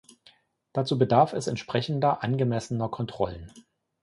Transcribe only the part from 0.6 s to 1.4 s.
Dazu bedarf